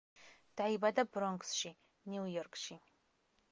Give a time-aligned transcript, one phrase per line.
[0.61, 1.73] დაიბადა ბრონქსში,
[2.13, 2.81] ნიუ-იორკში.